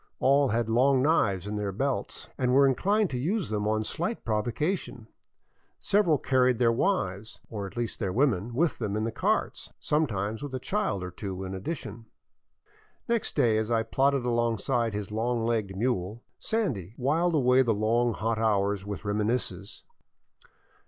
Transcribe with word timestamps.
All 0.17 0.47
had 0.47 0.67
long 0.67 1.03
knives 1.03 1.45
in 1.45 1.57
their 1.57 1.71
belts 1.71 2.27
and 2.35 2.51
were 2.55 2.65
inclined 2.65 3.11
to 3.11 3.19
use 3.19 3.49
them 3.51 3.67
on 3.67 3.83
slight 3.83 4.25
provocation. 4.25 5.05
Several 5.79 6.17
carried 6.17 6.57
their 6.57 6.71
wives, 6.71 7.39
or 7.51 7.67
at 7.67 7.77
least 7.77 7.99
their 7.99 8.11
women, 8.11 8.55
with 8.55 8.79
them 8.79 8.95
in 8.95 9.03
the 9.03 9.11
carts, 9.11 9.71
sometimes 9.79 10.41
with 10.41 10.55
a 10.55 10.59
child 10.59 11.03
or 11.03 11.11
two 11.11 11.43
in 11.43 11.53
addition. 11.53 12.07
Next 13.07 13.35
day 13.35 13.59
as 13.59 13.71
I 13.71 13.83
plodded 13.83 14.23
beside 14.23 14.95
his 14.95 15.11
long 15.11 15.45
legged 15.45 15.77
mule," 15.77 16.23
Sandy" 16.39 16.95
whiled 16.97 17.35
away 17.35 17.61
the 17.61 17.71
long, 17.71 18.13
hot 18.13 18.39
hours 18.39 18.83
with 18.83 19.05
reminiscences. 19.05 19.83